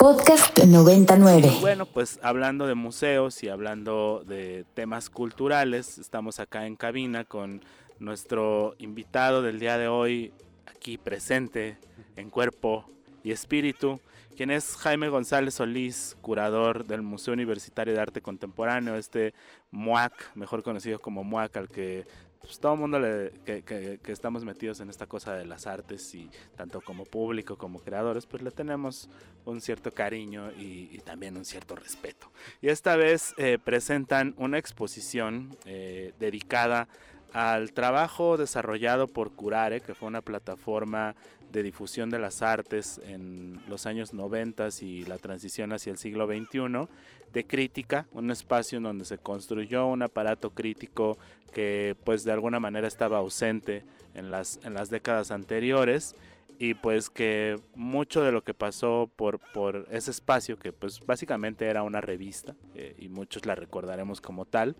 [0.00, 1.58] Podcast 99.
[1.60, 7.62] Bueno, pues hablando de museos y hablando de temas culturales, estamos acá en cabina con
[7.98, 10.32] nuestro invitado del día de hoy,
[10.64, 11.76] aquí presente
[12.16, 12.86] en cuerpo
[13.22, 14.00] y espíritu,
[14.38, 19.34] quien es Jaime González Solís, curador del Museo Universitario de Arte Contemporáneo, este
[19.70, 22.06] MUAC, mejor conocido como MUAC, al que
[22.40, 26.30] pues, todo el mundo le, que, estamos metidos en esta cosa de las artes y
[26.56, 29.08] tanto como público como creadores, pues le tenemos
[29.44, 32.30] un cierto cariño y, también un cierto respeto.
[32.60, 36.88] Y esta vez eh, presentan una exposición eh, dedicada
[37.32, 41.14] al trabajo desarrollado por Curare, que fue una plataforma
[41.52, 46.26] de difusión de las artes en los años 90 y la transición hacia el siglo
[46.26, 46.88] XXI,
[47.32, 51.18] de crítica, un espacio en donde se construyó un aparato crítico
[51.52, 56.14] que pues de alguna manera estaba ausente en las, en las décadas anteriores
[56.58, 61.66] y pues que mucho de lo que pasó por, por ese espacio, que pues básicamente
[61.66, 64.76] era una revista eh, y muchos la recordaremos como tal,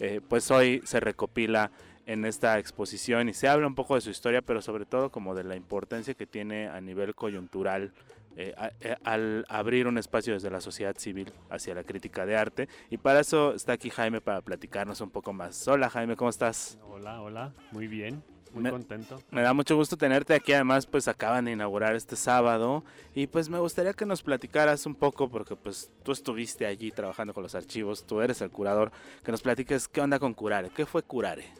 [0.00, 1.70] eh, pues hoy se recopila
[2.10, 5.36] en esta exposición y se habla un poco de su historia, pero sobre todo como
[5.36, 7.92] de la importancia que tiene a nivel coyuntural
[8.36, 12.68] eh, eh, al abrir un espacio desde la sociedad civil hacia la crítica de arte.
[12.90, 15.68] Y para eso está aquí Jaime para platicarnos un poco más.
[15.68, 16.78] Hola Jaime, ¿cómo estás?
[16.82, 18.24] Hola, hola, muy bien.
[18.52, 19.22] Muy contento.
[19.30, 20.52] Me da mucho gusto tenerte aquí.
[20.52, 22.82] Además, pues acaban de inaugurar este sábado.
[23.14, 27.32] Y pues me gustaría que nos platicaras un poco, porque pues tú estuviste allí trabajando
[27.32, 28.90] con los archivos, tú eres el curador,
[29.22, 31.59] que nos platiques qué onda con Curare, qué fue Curare.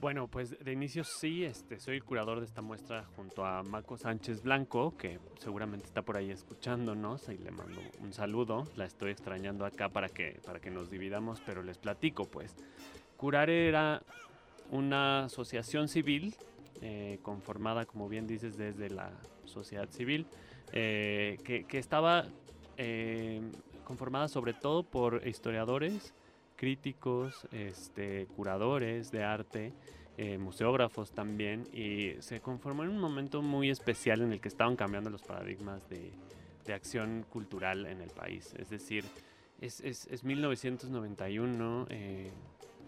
[0.00, 3.96] Bueno, pues de inicio sí, este, soy el curador de esta muestra junto a Marco
[3.96, 8.68] Sánchez Blanco, que seguramente está por ahí escuchándonos, y le mando un saludo.
[8.76, 12.54] La estoy extrañando acá para que, para que nos dividamos, pero les platico pues.
[13.16, 14.00] Curare era
[14.70, 16.36] una asociación civil
[16.80, 19.10] eh, conformada, como bien dices, desde la
[19.46, 20.28] sociedad civil,
[20.72, 22.24] eh, que, que, estaba
[22.76, 23.40] eh,
[23.82, 26.14] conformada sobre todo por historiadores,
[26.58, 29.72] críticos, este, curadores de arte,
[30.18, 34.74] eh, museógrafos también, y se conformó en un momento muy especial en el que estaban
[34.74, 36.12] cambiando los paradigmas de,
[36.66, 38.52] de acción cultural en el país.
[38.58, 39.04] Es decir,
[39.60, 42.32] es, es, es 1991, eh,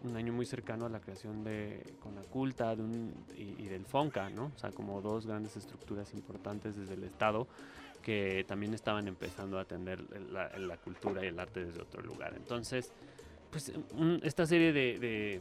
[0.03, 4.47] un año muy cercano a la creación de Conaculta de un, y, del FONCA, ¿no?
[4.55, 7.47] O sea, como dos grandes estructuras importantes desde el Estado
[8.03, 10.01] que también estaban empezando a atender
[10.33, 12.33] la, la cultura y el arte desde otro lugar.
[12.35, 12.93] Entonces,
[13.51, 13.73] pues
[14.23, 15.41] esta serie de,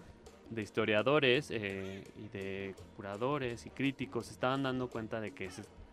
[0.58, 5.50] historiadores eh, y de curadores y críticos se estaban dando cuenta de que,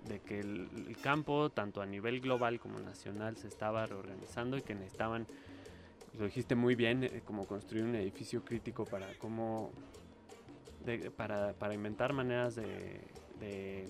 [0.08, 4.74] de que el, campo, tanto a nivel global como nacional, se estaba reorganizando y que
[4.74, 5.26] necesitaban,
[6.18, 9.70] lo dijiste muy bien, eh, como construir un edificio crítico para cómo,
[11.16, 13.88] para, para, inventar maneras de,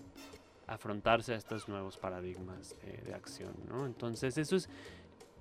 [0.66, 3.86] afrontarse a estos nuevos paradigmas eh, de acción, ¿no?
[3.86, 4.68] Entonces eso es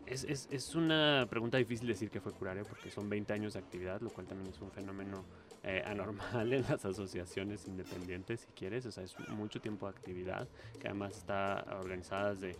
[0.06, 3.60] es, es, es, una pregunta difícil decir que fue curario porque son 20 años de
[3.60, 5.26] actividad, lo cual también es un fenómeno
[5.64, 8.86] eh, anormal en las asociaciones independientes, si quieres.
[8.86, 10.48] O sea, es mucho tiempo de actividad
[10.80, 12.56] que además está organizada desde,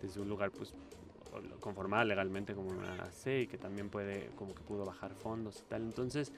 [0.00, 0.74] desde un lugar pues
[1.60, 5.68] conformada legalmente como una AC y que también puede, como que pudo bajar fondos y
[5.68, 5.82] tal.
[5.82, 6.32] Entonces,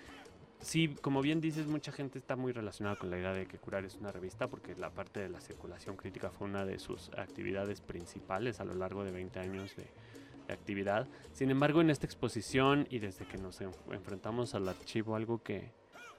[0.61, 3.85] sí, como bien dices, mucha gente está muy relacionada con la idea de que Curar
[3.85, 7.81] es una revista porque la parte de la circulación crítica fue una de sus actividades
[7.81, 9.87] principales a lo largo de 20 años de
[10.55, 11.09] actividad.
[11.33, 15.73] Sin embargo, en esta exposición y desde que nos enfrentamos al archivo, algo que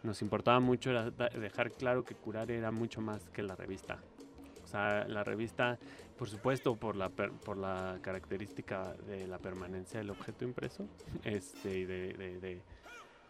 [0.03, 3.99] nos importaba mucho era dejar claro que Curar era mucho más que la revista.
[4.63, 5.77] O sea, la revista,
[6.17, 10.87] por supuesto, por la, por la característica de la permanencia del objeto impreso,
[11.23, 12.61] este, y de,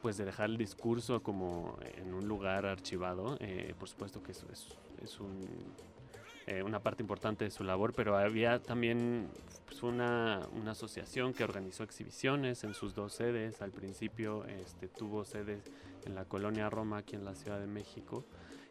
[0.01, 4.47] pues de dejar el discurso como en un lugar archivado, eh, por supuesto que eso
[5.01, 5.47] es un
[6.45, 9.29] eh, una parte importante de su labor, pero había también
[9.83, 13.61] una, asociación que organizó exhibiciones en sus dos sedes.
[13.61, 15.63] Al principio este, tuvo sedes
[16.05, 18.25] en la colonia Roma, aquí en la Ciudad de México,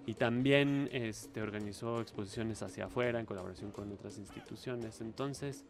[0.06, 5.00] y también este, organizó exposiciones hacia afuera en colaboración con otras instituciones.
[5.00, 5.64] Entonces,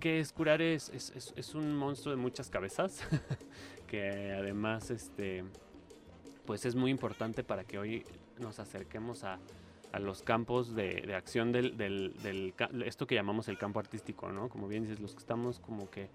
[0.00, 0.60] ¿qué es curar?
[0.62, 0.90] Es
[1.54, 3.02] un monstruo de muchas cabezas,
[3.86, 5.44] que además este,
[6.46, 8.04] pues es muy importante para que hoy
[8.38, 9.38] nos acerquemos a
[9.92, 12.54] a los campos de, de acción del, del, del,
[12.84, 14.48] esto que llamamos el campo artístico, ¿no?
[14.48, 16.10] Como bien dices, los que estamos como que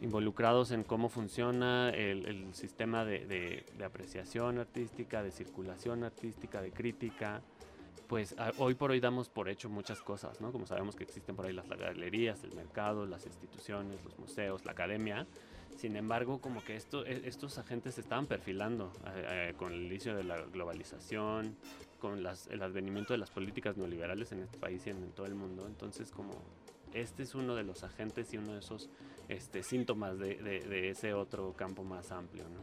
[0.00, 6.60] involucrados en cómo funciona el, el sistema de, de, de, apreciación artística, de circulación artística,
[6.60, 7.42] de crítica,
[8.08, 10.52] pues hoy por hoy damos por hecho muchas cosas, ¿no?
[10.52, 14.72] Como sabemos que existen por ahí las galerías, el mercado, las instituciones, los museos, la
[14.72, 15.26] academia,
[15.76, 19.84] sin embargo, como que esto, e, estos agentes se estaban perfilando eh, eh, con el
[19.84, 21.56] inicio de la globalización,
[22.02, 25.36] con las, el advenimiento de las políticas neoliberales en este país y en, todo el
[25.36, 25.64] mundo.
[25.68, 26.32] Entonces, como
[26.92, 28.90] este es uno de los agentes y uno de esos
[29.28, 32.42] este, síntomas de, de, ese otro campo más amplio.
[32.42, 32.58] ¿no?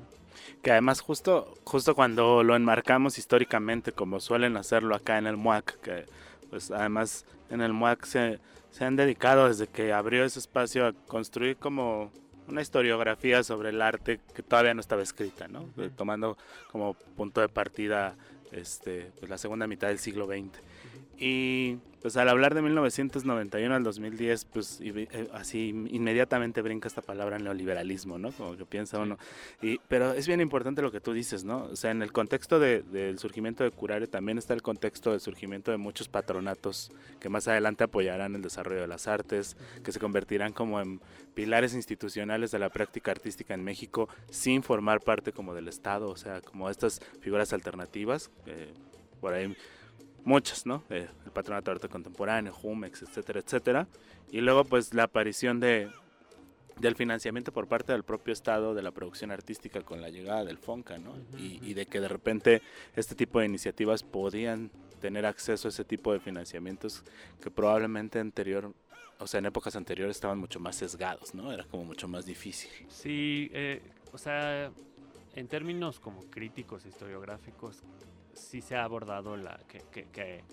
[0.62, 5.80] Que además justo, justo cuando lo enmarcamos históricamente, como suelen hacerlo acá en el MUAC,
[5.80, 6.06] que
[6.50, 8.40] pues además en el MUAC se,
[8.72, 12.12] se han dedicado desde que abrió ese espacio a construir como
[12.50, 15.70] una historiografía sobre el arte que todavía no estaba escrita, ¿no?
[15.96, 16.38] Tomando
[16.72, 18.16] como punto de partida
[18.52, 20.60] este, pues la segunda mitad del siglo XX.
[21.20, 27.40] Y pues al hablar de 1991 al 2010, pues eh, así inmediatamente brinca esta palabra
[27.40, 28.32] neoliberalismo, ¿no?
[28.32, 29.18] Como que piensa uno.
[29.62, 31.66] Y, pero es bien importante lo que tú dices, ¿no?
[31.66, 35.72] O sea, en el contexto del surgimiento de Curare también está el contexto del surgimiento
[35.72, 36.90] de muchos patronatos
[37.20, 41.02] que más adelante apoyarán el desarrollo de las artes, que se convertirán como en
[41.34, 46.16] pilares institucionales de la práctica artística en México sin formar parte como del Estado, o
[46.16, 48.32] sea, como estas figuras alternativas.
[48.46, 48.74] Eh,
[49.20, 49.54] por ahí
[50.26, 50.84] muchas, ¿no?
[50.90, 53.88] el Patronato de Arte Contemporáneo, Jumex, etcétera, etcétera.
[54.32, 55.90] Y luego pues la aparición de,
[56.80, 60.58] del financiamiento por parte del propio Estado de la producción artística con la llegada del
[60.58, 61.16] FONCA, ¿no?
[61.38, 62.62] y, de que de repente
[62.96, 67.04] este tipo de iniciativas podían tener acceso a ese tipo de financiamientos
[67.42, 68.74] que probablemente anterior,
[69.20, 71.52] o sea, en épocas anteriores estaban mucho más sesgados, ¿no?
[71.52, 72.70] Era como mucho más difícil.
[72.90, 73.82] Sí, eh,
[74.12, 74.72] o sea,
[75.36, 77.82] en términos como críticos historiográficos,
[78.40, 80.44] sí se ha abordado la que,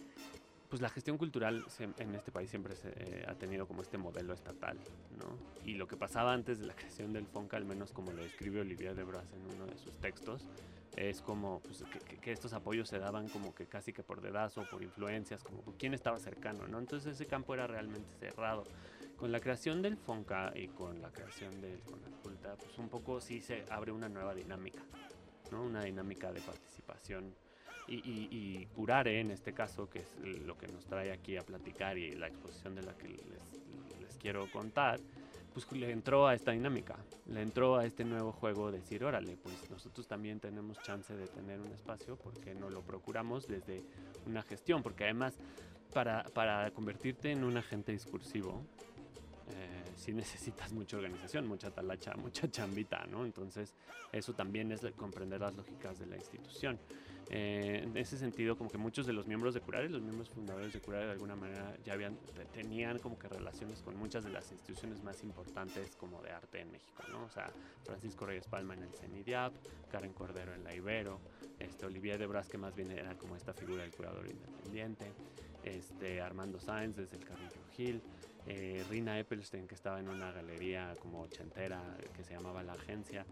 [0.68, 1.64] pues la gestión cultural
[1.98, 4.78] en este país siempre se, eh, ha tenido como este modelo estatal,
[5.16, 5.38] ¿no?
[5.64, 8.60] Y lo que pasaba antes de la creación del FONCA, al menos como lo describe
[8.60, 10.48] Olivier de Bras en uno de sus textos,
[10.96, 11.84] es como pues,
[12.20, 15.94] que, estos apoyos se daban como que casi que por dedazo, por influencias, como quién
[15.94, 16.78] estaba cercano, ¿no?
[16.78, 18.64] Entonces ese campo era realmente cerrado.
[19.16, 23.40] Con la creación del FONCA y con la creación del CONACULTA, pues un poco sí
[23.40, 24.82] se abre una nueva dinámica,
[25.50, 25.62] ¿no?
[25.62, 27.34] Una dinámica de participación
[27.88, 30.08] y, y, Curare, en este caso, que es
[30.44, 34.50] lo que nos trae aquí a platicar y la exposición de la que les, quiero
[34.50, 34.98] contar,
[35.52, 36.96] pues le entró a esta dinámica,
[37.30, 41.28] le entró a este nuevo juego de decir, órale, pues nosotros también tenemos chance de
[41.28, 43.84] tener un espacio porque no lo procuramos desde
[44.26, 45.38] una gestión, porque además
[45.94, 48.95] para, para convertirte en un agente discursivo, eh,
[49.96, 53.24] sí necesitas mucha organización, mucha talacha, mucha chambita, ¿no?
[53.24, 53.74] Entonces,
[54.12, 56.78] eso también es comprender las lógicas de la institución.
[57.28, 60.72] Eh, en ese sentido, como que muchos de los miembros de Curare, los miembros fundadores
[60.72, 62.16] de Curare de alguna manera ya habían,
[62.52, 66.70] tenían como que relaciones con muchas de las instituciones más importantes como de arte en
[66.70, 67.24] México, ¿no?
[67.24, 67.50] O sea,
[67.84, 69.52] Francisco Reyes Palma en el CENIDIAP,
[69.90, 71.20] Karen Cordero en la Ibero,
[71.58, 75.12] este, Olivier de Bras, que más bien era como esta figura del curador independiente,
[75.64, 78.02] este, Armando Sáenz desde el Carrillo Gil,
[78.46, 81.82] eh, Rina Eppelstein que estaba en una galería como ochentera
[82.14, 83.26] que se llamaba La Agencia,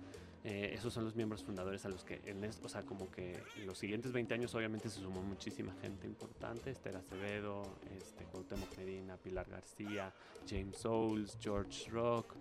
[0.46, 3.78] eh, esos son los miembros fundadores a los que, en o sea, como que los
[3.78, 7.62] siguientes 20 años obviamente se sumó muchísima gente importante, Esther Acevedo,
[7.96, 10.12] este, Cuauhtémoc Medina, Pilar García,
[10.46, 12.34] James Souls, George Rock,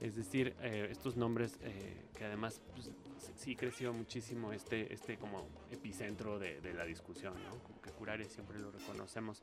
[0.00, 2.92] es decir, eh, estos nombres eh, que además pues,
[3.34, 7.58] sí creció muchísimo este, este como epicentro de, la discusión, ¿no?
[7.64, 9.42] Como que Curare siempre lo reconocemos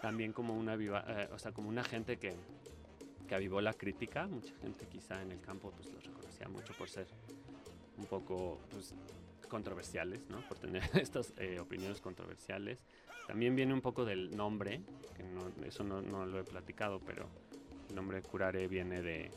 [0.00, 2.34] también como una viva, o sea, como una gente que,
[3.28, 6.88] que avivó la crítica, mucha gente quizá en el campo pues los reconocía mucho por
[6.88, 7.06] ser
[7.98, 8.94] un poco pues,
[9.48, 10.40] controversiales, ¿no?
[10.48, 12.78] Por tener estas eh, opiniones controversiales.
[13.26, 14.80] También viene un poco del nombre,
[15.14, 17.28] que eso no, lo he platicado, pero
[17.90, 19.30] el nombre curare viene de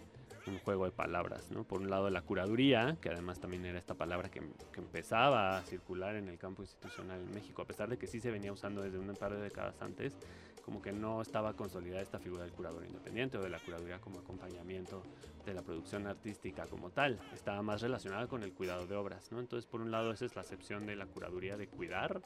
[0.47, 1.65] un juego de palabras, ¿no?
[1.65, 4.39] Por un lado la curaduría, que además también era esta palabra que,
[4.71, 8.21] que, empezaba a circular en el campo institucional en México, a pesar de que sí
[8.21, 10.15] se venía usando desde un par de décadas antes,
[10.63, 14.19] como que no estaba consolidada esta figura del curador independiente o de la curaduría como
[14.19, 15.03] acompañamiento
[15.45, 17.19] de la producción artística como tal.
[17.33, 19.39] Estaba más relacionada con el cuidado de obras, ¿no?
[19.39, 22.21] Entonces, por un lado, esa es la acepción de la curaduría de cuidar.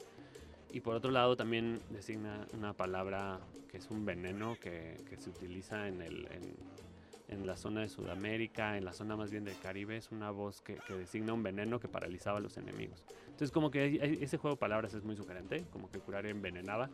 [0.70, 3.40] Y por otro lado, también designa una palabra
[3.70, 6.28] que es un veneno que, que se utiliza en, el,
[7.28, 9.96] en, la zona de Sudamérica, en la zona más bien del Caribe.
[9.96, 13.04] Es una voz que, que designa un veneno que paralizaba a los enemigos.
[13.26, 16.90] Entonces, como que ese juego de palabras es muy sugerente, como que curar envenenaba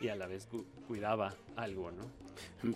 [0.00, 0.48] y a la vez
[0.86, 2.04] cuidaba algo, ¿no?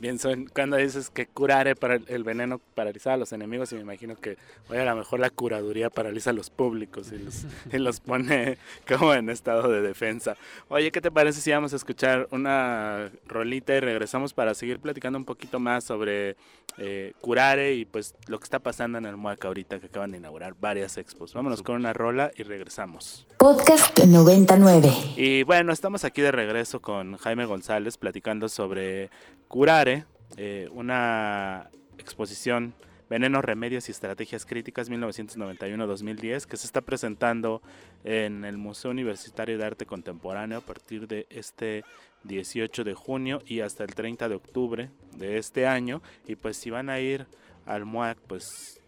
[0.00, 3.82] Pienso en cuando dices que curare para el veneno paraliza a los enemigos y me
[3.82, 4.36] imagino que
[4.68, 8.58] oye, a lo mejor la curaduría paraliza a los públicos y los, y los pone
[8.88, 10.36] como en estado de defensa.
[10.68, 15.18] Oye, ¿qué te parece si vamos a escuchar una rolita y regresamos para seguir platicando
[15.18, 16.36] un poquito más sobre
[16.82, 20.16] eh, curare y pues lo que está pasando en el MUAC ahorita que acaban de
[20.16, 21.34] inaugurar varias expos?
[21.34, 23.26] Vámonos con una rola y regresamos.
[23.36, 24.90] Podcast 99.
[25.16, 29.10] Y bueno, estamos aquí de regreso con Jaime González platicando sobre
[29.46, 30.06] Curare,
[30.38, 31.68] eh, una
[31.98, 32.72] exposición
[33.10, 37.60] Veneno, Remedios y Estrategias Críticas 1991-2010, que se está presentando
[38.04, 41.84] en el Museo Universitario de Arte Contemporáneo a partir de este
[42.22, 46.02] 18 de junio y hasta el 30 de octubre de este año.
[46.28, 47.26] Y pues si van a ir
[47.66, 48.80] al MUAC, pues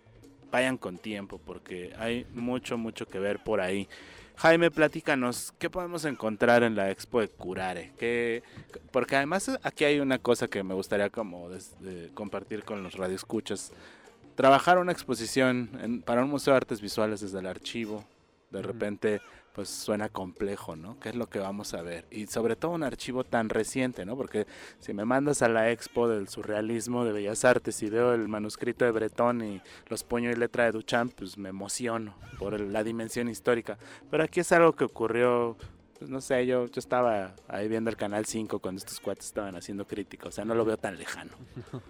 [0.53, 3.89] vayan con tiempo porque hay mucho, mucho que ver por ahí.
[4.37, 7.93] Jaime, platícanos, ¿qué podemos encontrar en la expo de Curare?
[7.99, 8.45] ¿Qué,
[8.93, 11.49] porque además aquí hay una cosa que me gustaría como
[12.15, 13.73] compartir con los radioescuchas.
[14.43, 18.03] Trabajar una exposición para un museo de artes visuales desde el archivo,
[18.51, 19.21] de repente
[19.55, 20.99] pues suena complejo, ¿no?
[20.99, 22.07] ¿Qué es lo que vamos a ver?
[22.11, 24.17] Y sobre todo un archivo tan reciente, ¿no?
[24.17, 24.49] Porque
[24.81, 28.85] si me mandas a la expo del surrealismo de Bellas Artes y veo el manuscrito
[28.85, 33.29] de Breton y los puños y letra de Duchamp, pues me emociono por la dimensión
[33.29, 33.79] histórica.
[34.11, 35.57] Pero aquí es algo que ocurrió,
[36.03, 39.55] pues no sé, yo, yo estaba ahí viendo el Canal 5 cuando estos cuates estaban
[39.55, 41.33] haciendo crítica, o sea, no lo veo tan lejano.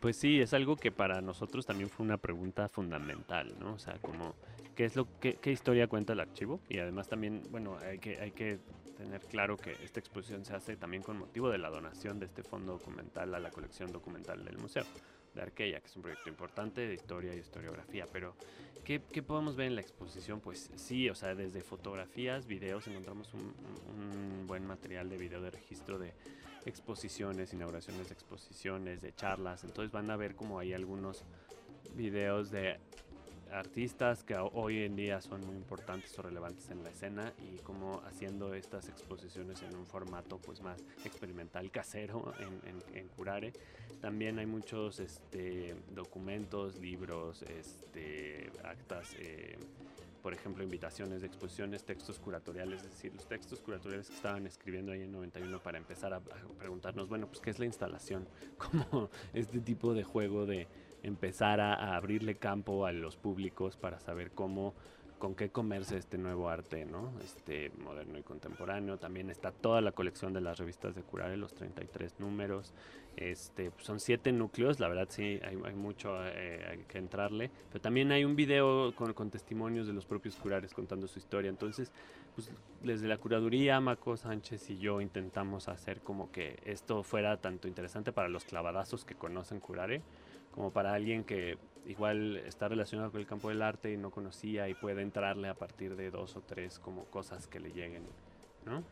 [0.00, 3.74] Pues sí, es algo que para nosotros también fue una pregunta fundamental, ¿no?
[3.74, 4.34] O sea, como
[4.74, 8.30] qué es lo qué, historia cuenta el archivo y además también, bueno, hay que hay
[8.30, 8.60] que
[8.96, 12.42] tener claro que esta exposición se hace también con motivo de la donación de este
[12.42, 14.84] fondo documental a la colección documental del museo
[15.44, 18.34] de que es un proyecto importante de historia y historiografía, pero
[18.84, 20.40] ¿qué, ¿qué, podemos ver en la exposición?
[20.40, 23.54] Pues sí, o sea, desde fotografías, videos, encontramos un,
[23.96, 26.12] un buen material de video de registro de
[26.66, 29.64] exposiciones, inauguraciones de exposiciones, de charlas.
[29.64, 31.24] Entonces van a ver como hay algunos
[31.94, 32.78] videos de
[33.52, 38.00] artistas que hoy en día son muy importantes o relevantes en la escena y como
[38.06, 42.32] haciendo estas exposiciones en un formato pues más experimental casero
[42.94, 43.52] en, Curare.
[44.00, 49.14] También hay muchos este, documentos, libros, este, actas.
[49.18, 49.58] Eh,
[50.22, 54.92] por ejemplo, invitaciones de exposiciones, textos curatoriales, es decir, los textos curatoriales que estaban escribiendo
[54.92, 58.28] ahí en 91 para empezar a, preguntarnos, bueno, pues qué es la instalación,
[58.58, 60.68] como este tipo de juego de
[61.02, 64.74] empezar a, abrirle campo a los públicos para saber cómo
[65.18, 67.12] con qué comerse este nuevo arte, ¿no?
[67.22, 68.96] Este moderno y contemporáneo.
[68.96, 72.72] También está toda la colección de las revistas de Curare, los 33 números.
[73.16, 77.50] Este, son siete núcleos, la verdad sí, hay, mucho eh, que entrarle.
[77.68, 81.50] Pero también hay un video con, testimonios de los propios curares contando su historia.
[81.50, 81.92] Entonces,
[82.34, 82.50] pues,
[82.82, 88.10] desde la curaduría, Maco Sánchez y yo intentamos hacer como que esto fuera tanto interesante
[88.10, 90.00] para los clavadazos que conocen Curare,
[90.50, 94.68] como para alguien que igual está relacionado con el campo del arte y no conocía
[94.68, 98.04] y puede entrarle a partir de dos o tres como cosas que le lleguen,
[98.64, 98.82] ¿no?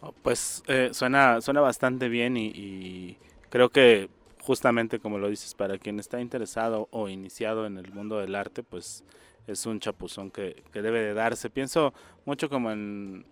[0.00, 3.18] Oh, pues eh, suena, suena bastante bien y,
[3.50, 4.08] creo que
[4.40, 8.62] justamente como lo dices, para quien está interesado o iniciado en el mundo del arte,
[8.64, 9.04] pues
[9.46, 11.50] es un chapuzón que, que debe de darse.
[11.50, 13.24] Pienso mucho como en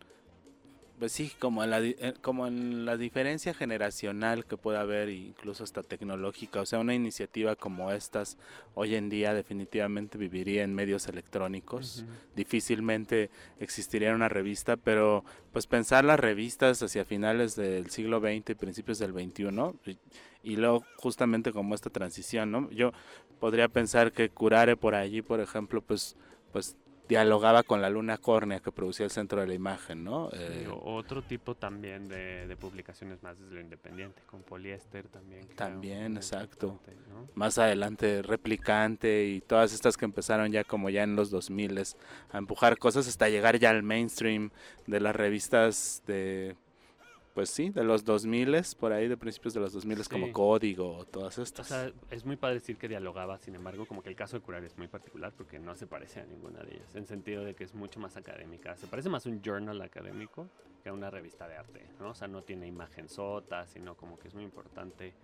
[1.00, 5.64] pues sí, como en, la, eh, como en la diferencia generacional que puede haber, incluso
[5.64, 8.36] hasta tecnológica, o sea, una iniciativa como estas
[8.74, 12.04] hoy en día definitivamente viviría en medios electrónicos,
[12.36, 18.54] difícilmente existiría una revista, pero pues pensar las revistas hacia finales del siglo XX y
[18.54, 19.48] principios del XXI,
[19.86, 19.98] y,
[20.42, 22.70] y luego justamente como esta transición, ¿no?
[22.70, 22.92] Yo
[23.40, 26.14] podría pensar que Curare por allí, por ejemplo, pues
[26.52, 26.76] pues
[27.10, 30.30] dialogaba con la luna córnea que producía el centro de la imagen, ¿no?
[30.32, 35.48] Eh, otro tipo también de, publicaciones más desde lo independiente, con poliéster también.
[35.56, 36.78] También, exacto.
[37.34, 41.82] Más adelante, replicante y todas estas que empezaron ya como ya en los 2000
[42.30, 44.50] a empujar cosas hasta llegar ya al mainstream
[44.86, 46.54] de las revistas de
[47.34, 51.38] pues sí, de los 2000 por ahí, de principios de los 2000 como Código, todas
[51.38, 51.66] estas.
[51.66, 54.42] O sea, es muy padre decir que dialogaba, sin embargo, como que el caso de
[54.42, 57.54] Curar es muy particular porque no se parece a ninguna de ellas, en sentido de
[57.54, 58.76] que es mucho más académica.
[58.76, 60.48] Se parece más a un journal académico
[60.82, 62.10] que a una revista de arte, ¿no?
[62.10, 65.14] O sea, no tiene imagen sota, sino como que es muy importante.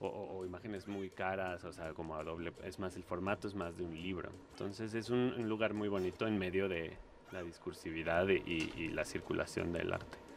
[0.00, 3.76] O, imágenes muy caras, o sea, como a doble, es más el formato, es más
[3.76, 4.30] de un libro.
[4.52, 6.96] Entonces es un, lugar muy bonito en medio de
[7.32, 10.27] la discursividad y la circulación del arte.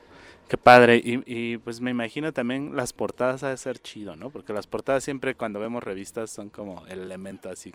[0.48, 1.01] Qué padre.
[1.03, 4.29] Y, pues me imagino también las portadas ha de ser chido, ¿no?
[4.31, 7.71] Porque las portadas siempre cuando vemos revistas son como el elemento así.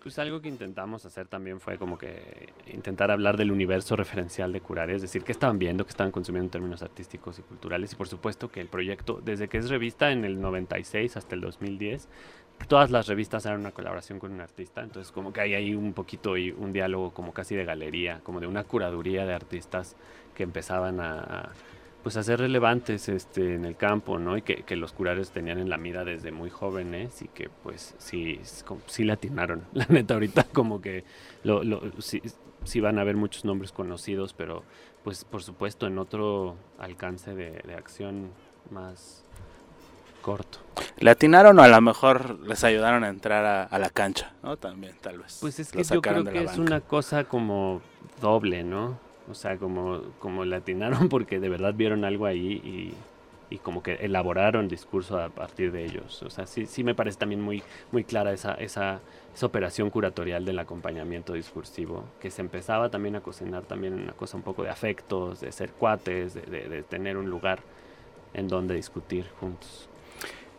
[0.00, 4.60] Pues algo que intentamos hacer también fue como que intentar hablar del universo referencial de
[4.60, 7.92] Curare, es decir, qué estaban viendo, qué estaban consumiendo en términos artísticos y culturales.
[7.92, 11.40] Y por supuesto que el proyecto, desde que es revista en el 96 hasta el
[11.42, 12.08] 2010,
[12.68, 15.92] todas las revistas eran una colaboración con un artista, entonces como que hay ahí un
[15.92, 19.96] poquito y un diálogo como casi de galería, como de una curaduría de artistas
[20.34, 21.50] que empezaban a
[22.02, 24.36] pues a ser relevantes este, en el campo, ¿no?
[24.36, 28.40] Y que, los curares tenían en la mira desde muy jóvenes y que pues sí,
[28.86, 29.64] sí la atinaron.
[29.72, 31.04] La neta ahorita como que
[31.44, 32.22] lo, lo, sí,
[32.64, 34.64] sí, van a haber muchos nombres conocidos, pero
[35.04, 38.30] pues por supuesto en otro alcance de, de acción
[38.70, 39.24] más
[40.20, 40.58] corto.
[40.98, 44.56] ¿Le atinaron o a lo mejor les ayudaron a entrar a, la cancha, ¿no?
[44.56, 45.38] También, tal vez.
[45.40, 47.80] Pues es que yo creo que es una cosa como
[48.20, 49.09] doble, ¿no?
[49.30, 52.94] O sea, como, como le atinaron porque de verdad vieron algo ahí y
[53.50, 56.22] y como que elaboraron discurso a partir de ellos.
[56.22, 59.00] O sea, sí, sí me parece también muy, muy clara esa, esa,
[59.34, 64.36] esa operación curatorial del acompañamiento discursivo, que se empezaba también a cocinar también una cosa
[64.36, 67.58] un poco de afectos, de ser cuates, de, de, tener un lugar
[68.32, 69.89] en donde discutir juntos.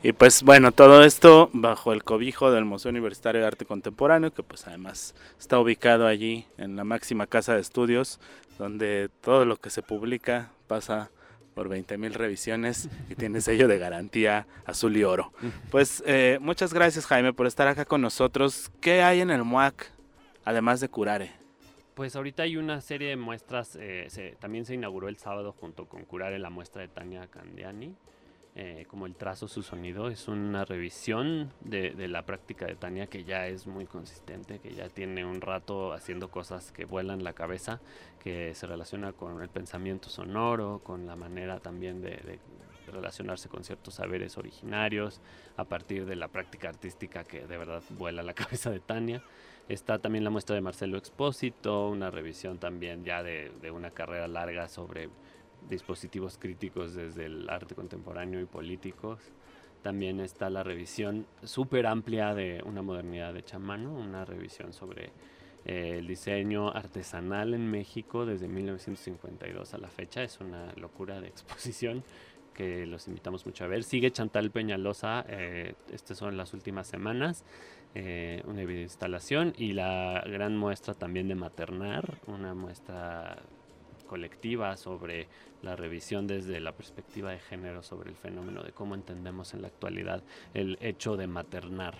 [0.03, 4.41] Y pues bueno, todo esto bajo el cobijo del Museo Universitario de Arte Contemporáneo, que
[4.41, 8.20] pues además está ubicado allí en la máxima casa de estudios,
[8.58, 11.12] donde todo lo que se publica pasa
[11.53, 15.34] por 20 mil revisiones y tiene sello de garantía azul y oro.
[15.70, 18.72] Pues eh, muchas gracias Jaime por estar acá con nosotros.
[18.81, 19.91] ¿Qué hay en el MUAC
[20.46, 21.31] además de Curare?
[21.93, 26.05] Pues ahorita hay una serie de muestras, eh, también se inauguró el sábado junto con
[26.05, 27.93] Curare la muestra de Tania Candiani.
[28.53, 33.08] Eh, como el trazo, su sonido, es una revisión de, de, la práctica de Tania
[33.08, 37.31] que ya es muy consistente, que ya tiene un rato haciendo cosas que vuelan la
[37.31, 37.79] cabeza
[38.22, 42.39] que se relaciona con el pensamiento sonoro, con la manera también de,
[42.91, 45.22] relacionarse con ciertos saberes originarios,
[45.55, 49.24] a partir de la práctica artística que de verdad vuela la cabeza de Tania.
[49.70, 54.27] Está también la muestra de Marcelo Expósito, una revisión también ya de, de una carrera
[54.27, 55.10] larga sobre
[55.70, 59.20] dispositivos críticos desde el arte contemporáneo y políticos.
[59.82, 65.12] También está la revisión súper amplia de una modernidad de chamano, una revisión sobre
[65.65, 70.24] eh, el diseño artesanal en México desde 1952 a la fecha.
[70.24, 72.03] Es una locura de exposición
[72.53, 73.84] que los invitamos mucho a ver.
[73.84, 77.44] Sigue Chantal Peñalosa, eh, estas son las últimas semanas,
[77.96, 83.41] eh, una instalación y la gran muestra también de Maternar, una muestra
[84.12, 85.30] colectiva sobre
[85.62, 89.70] la revisión desde la perspectiva de género sobre el fenómeno de cómo entendemos en la
[89.70, 90.22] actualidad
[90.53, 91.96] el hecho de maternar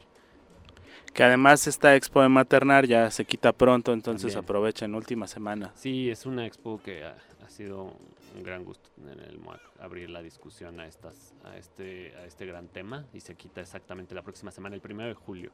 [1.14, 5.72] que además esta expo de maternar ya se quita pronto, entonces aprovecha en última semana.
[5.76, 7.16] Sí, es una expo que ha,
[7.48, 7.96] sido
[8.36, 12.46] un gran gusto en el MOAC abrir la discusión a estas a este a este
[12.46, 15.52] gran tema y se quita exactamente la próxima semana, el primero de julio.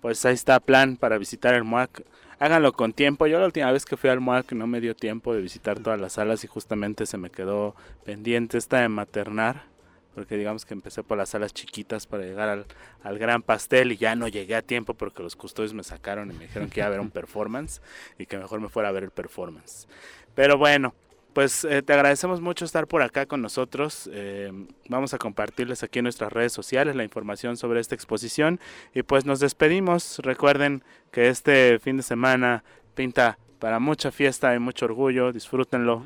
[0.00, 2.02] Pues ahí está plan para visitar el MOAC.
[2.38, 3.26] Háganlo con tiempo.
[3.26, 6.00] Yo la última vez que fui al MOAC no me dio tiempo de visitar todas
[6.00, 9.70] las salas y justamente se me quedó pendiente esta de maternar
[10.14, 12.66] porque digamos que empecé por las salas chiquitas para llegar al,
[13.02, 16.34] al, gran pastel y ya no llegué a tiempo porque los custodios me sacaron y
[16.34, 17.80] me dijeron que iba a haber un performance
[18.18, 19.86] y que mejor me fuera a ver el performance.
[20.34, 20.94] Pero bueno,
[21.40, 24.10] pues eh, te agradecemos mucho estar por acá con nosotros.
[24.12, 24.52] Eh,
[24.90, 28.60] vamos a compartirles aquí en nuestras redes sociales la información sobre esta exposición
[28.94, 30.18] y pues nos despedimos.
[30.18, 32.62] Recuerden que este fin de semana
[32.94, 35.32] pinta para mucha fiesta y mucho orgullo.
[35.32, 36.04] Disfrútenlo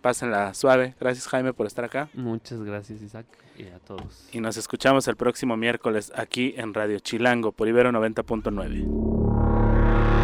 [0.00, 0.94] pásenla suave.
[1.00, 2.08] Gracias Jaime por estar acá.
[2.14, 4.28] Muchas gracias Isaac y a todos.
[4.30, 9.17] Y nos escuchamos el próximo miércoles aquí en Radio Chilango por Ibero 90.9.